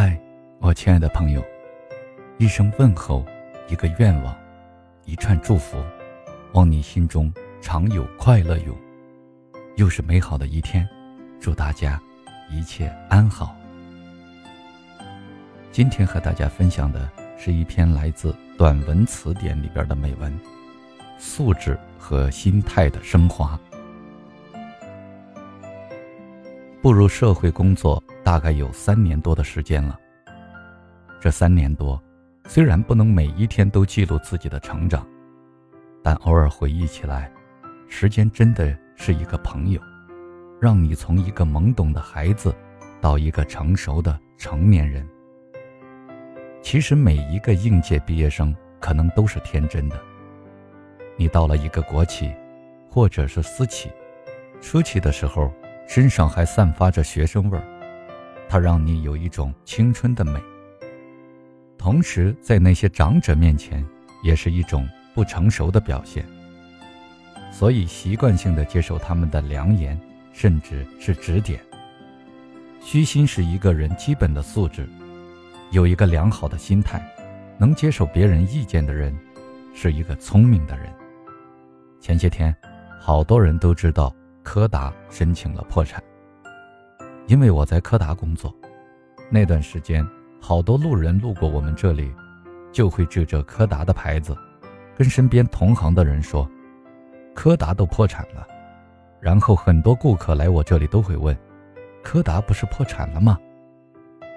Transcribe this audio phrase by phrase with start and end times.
[0.00, 0.16] 嗨，
[0.60, 1.44] 我亲爱的朋友，
[2.38, 3.26] 一声问候，
[3.66, 4.32] 一个愿望，
[5.04, 5.76] 一串祝福，
[6.52, 8.76] 望你心中常有快乐涌。
[9.74, 10.88] 又是美好的一天，
[11.40, 12.00] 祝大家
[12.48, 13.56] 一切安好。
[15.72, 20.32] 今天和大家分享的是一篇来自短文词典里边的美文，
[21.18, 23.58] 素质和心态的升华。
[26.80, 29.98] 步入社会工作大概有三年多的时间了。
[31.20, 32.00] 这三年多，
[32.46, 35.04] 虽然不能每一天都记录自己的成长，
[36.04, 37.32] 但偶尔回忆起来，
[37.88, 39.80] 时间真的是一个朋友，
[40.60, 42.54] 让你从一个懵懂的孩子，
[43.00, 45.04] 到一个成熟的成年人。
[46.62, 50.00] 其实每一个应届毕业生可能都是天真的。
[51.16, 52.32] 你到了一个国企，
[52.88, 53.90] 或者是私企，
[54.60, 55.52] 初期的时候。
[55.88, 57.64] 身上还散发着学生味儿，
[58.46, 60.38] 它让你有一种青春的美。
[61.78, 63.82] 同时，在那些长者面前，
[64.22, 66.26] 也是一种不成熟的表现。
[67.50, 69.98] 所以，习惯性的接受他们的良言，
[70.30, 71.58] 甚至是指点。
[72.82, 74.86] 虚心是一个人基本的素质，
[75.70, 77.02] 有一个良好的心态，
[77.56, 79.18] 能接受别人意见的人，
[79.74, 80.92] 是一个聪明的人。
[81.98, 82.54] 前些天，
[83.00, 84.14] 好多人都知道。
[84.50, 86.02] 柯达申请了破产，
[87.26, 88.50] 因为我在柯达工作，
[89.28, 90.02] 那段时间
[90.40, 92.10] 好多路人路过我们这里，
[92.72, 94.34] 就会指着柯达的牌子，
[94.96, 96.50] 跟身边同行的人说
[97.36, 98.48] ：“柯达都破产了。”
[99.20, 101.38] 然后很多顾客来我这里都会问
[102.02, 103.38] ：“柯达不是破产了吗？”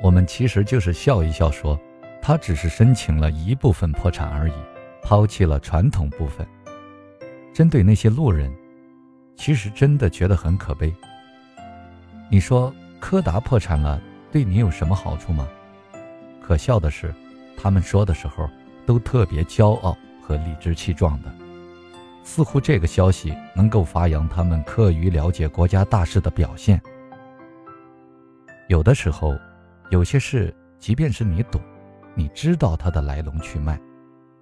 [0.04, 1.80] 我们其实就是笑一笑说
[2.22, 4.54] ：“他只是申请了一部分破产而已，
[5.02, 6.45] 抛弃了传统部分。”
[7.56, 8.54] 针对那些路人。
[9.35, 10.93] 其实真的觉得很可悲。
[12.29, 14.01] 你说柯达破产了，
[14.31, 15.47] 对你有什么好处吗？
[16.41, 17.14] 可笑的是，
[17.58, 18.49] 他们说的时候
[18.86, 21.33] 都特别骄傲和理直气壮的，
[22.23, 26.81] 似乎这个消息能够发扬他们课余了解国家大事的表现。
[28.67, 29.37] 有的时候，
[29.89, 31.61] 有些事，即便是你懂，
[32.15, 33.80] 你知道它的来龙去脉，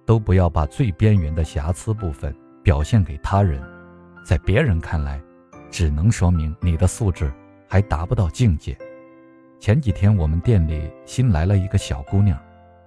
[0.06, 3.60] 都不要把最边缘的瑕疵部分表现给他人。
[4.30, 5.20] 在别人看来，
[5.72, 7.32] 只能说明你的素质
[7.66, 8.78] 还达不到境界。
[9.58, 12.38] 前几天我们店里新来了一个小姑娘，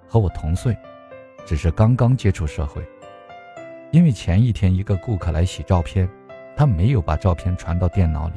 [0.08, 0.74] 和我同岁，
[1.46, 2.82] 只是刚刚接触社会。
[3.92, 6.10] 因为前一天一个顾客来洗照片，
[6.56, 8.36] 她没有把照片传到电脑里，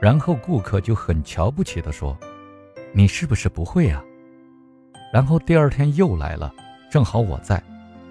[0.00, 2.16] 然后顾客就很瞧不起的说
[2.94, 4.00] ：“你是不是不会啊？”
[5.12, 6.54] 然后第二天又来了，
[6.88, 7.60] 正好我在，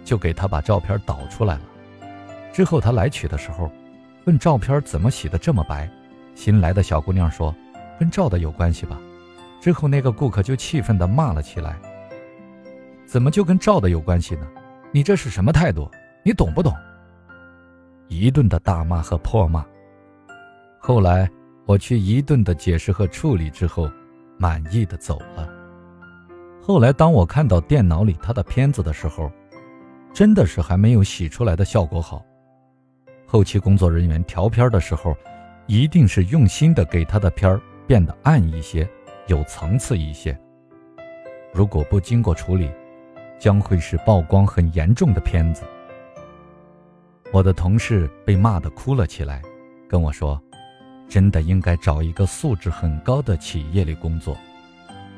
[0.04, 1.62] 就给她把照片导出来了。
[2.60, 3.72] 之后他来取的时候，
[4.26, 5.90] 问照片怎么洗的这么白。
[6.36, 7.56] 新来的小姑娘说
[7.98, 9.00] ：“跟照的有关系吧。”
[9.64, 11.80] 之后那个顾客就气愤地骂了起来
[13.08, 14.46] ：“怎么就跟照的有关系呢？
[14.92, 15.90] 你这是什么态度？
[16.22, 16.74] 你懂不懂？”
[18.10, 19.66] 一顿的大骂和破骂。
[20.80, 21.30] 后来
[21.66, 23.90] 我去一顿的解释和处理之后，
[24.38, 25.48] 满意的走了。
[26.62, 29.32] 后来当我看到电脑里他的片子的时候，
[30.14, 32.22] 真的是还没有洗出来的效果好。
[33.32, 35.16] 后期工作人员调片的时候，
[35.68, 38.90] 一定是用心的给他的片儿变得暗一些，
[39.28, 40.36] 有层次一些。
[41.54, 42.72] 如果不经过处理，
[43.38, 45.64] 将会是曝光很严重的片子。
[47.32, 49.44] 我的同事被骂得哭了起来，
[49.88, 50.42] 跟我说
[51.08, 54.36] ：“真的应该找一个素质很高的企业里工作。”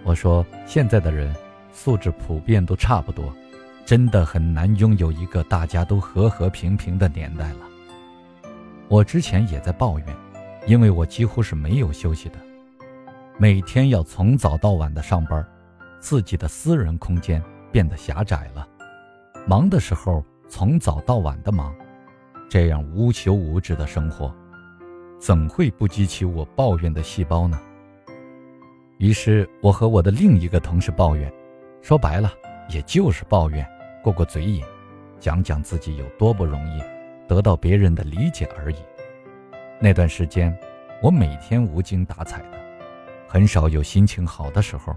[0.03, 1.33] 我说：“现在的人
[1.71, 3.33] 素质普遍都差不多，
[3.85, 7.59] 真的很难拥有一个大家都和和平平的年代了。”
[8.91, 10.07] 我之前也在抱怨，
[10.67, 12.35] 因为我几乎是没有休息的，
[13.37, 15.47] 每天要从早到晚的上班，
[16.01, 17.41] 自己的私人空间
[17.71, 18.67] 变得狭窄了。
[19.47, 21.73] 忙的时候从早到晚的忙，
[22.49, 24.29] 这样无休无止的生活，
[25.21, 27.57] 怎会不激起我抱怨的细胞呢？
[28.97, 31.31] 于是我和我的另一个同事抱怨，
[31.81, 32.29] 说白了
[32.67, 33.65] 也就是抱怨，
[34.03, 34.61] 过过嘴瘾，
[35.17, 36.81] 讲讲自己有多不容易。
[37.31, 38.75] 得到别人的理解而已。
[39.79, 40.53] 那段时间，
[41.01, 42.59] 我每天无精打采的，
[43.25, 44.93] 很少有心情好的时候。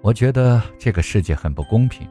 [0.00, 2.08] 我觉得这个世界很不公平，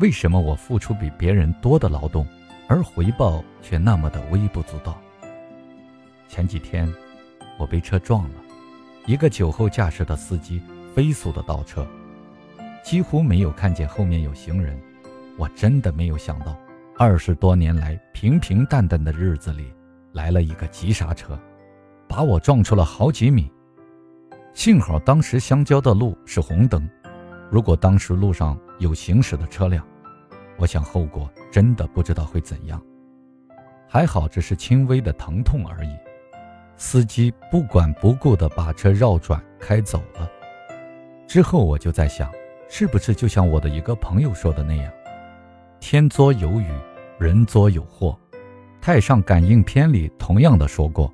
[0.00, 2.26] 为什么我付出比别人多的劳动，
[2.68, 5.00] 而回报却那么的微不足道？
[6.28, 6.86] 前几天，
[7.58, 8.34] 我被车撞了，
[9.06, 10.60] 一个酒后驾驶的司机
[10.94, 11.86] 飞速的倒车，
[12.84, 14.78] 几乎没有看见后面有行人。
[15.38, 16.54] 我真的没有想到。
[17.00, 19.72] 二十多年来平平淡淡的日子里，
[20.14, 21.38] 来了一个急刹车，
[22.08, 23.48] 把我撞出了好几米。
[24.52, 26.90] 幸好当时相交的路是红灯，
[27.52, 29.86] 如果当时路上有行驶的车辆，
[30.56, 32.82] 我想后果真的不知道会怎样。
[33.86, 35.96] 还好只是轻微的疼痛而已，
[36.76, 40.28] 司机不管不顾的把车绕转开走了。
[41.28, 42.28] 之后我就在想，
[42.68, 44.92] 是不是就像我的一个朋友说的那样，
[45.80, 46.66] 天作有雨，
[47.18, 48.18] 人作有祸。
[48.80, 51.12] 太上感应篇里同样的说过，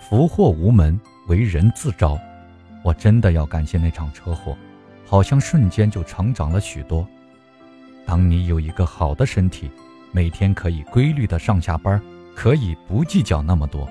[0.00, 2.18] 福祸无门，为人自招。
[2.82, 4.56] 我真的要感谢那场车祸，
[5.04, 7.06] 好像瞬间就成长了许多。
[8.06, 9.70] 当你有一个好的身体，
[10.12, 12.00] 每天可以规律的上下班，
[12.34, 13.86] 可以不计较那么多，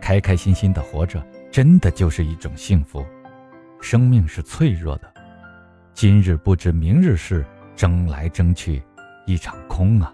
[0.00, 3.04] 开开心心的活着，真的就是一种幸福。
[3.80, 5.10] 生命是脆弱的，
[5.94, 8.82] 今日不知明日事，争来争去，
[9.26, 10.12] 一场空啊！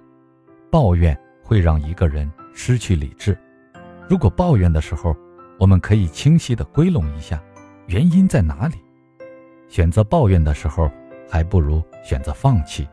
[0.70, 3.36] 抱怨会让一个人失去理智。
[4.08, 5.16] 如果抱怨的时候，
[5.58, 7.42] 我们可以清晰的归拢一下。
[7.86, 8.76] 原因在哪里？
[9.68, 10.90] 选择抱怨的时候，
[11.30, 12.86] 还不如选择放弃。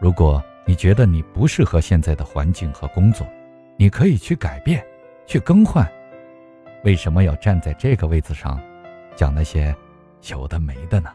[0.00, 3.26] 如果你觉得你不适合现在的环境和工作，
[3.76, 4.84] 你可以去改变，
[5.26, 5.86] 去更换。
[6.84, 8.60] 为什么要站在这个位子上，
[9.16, 9.74] 讲那些
[10.30, 11.10] 有的没的呢？